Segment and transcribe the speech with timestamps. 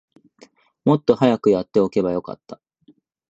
[0.83, 2.59] もっと早くやっておけばよかった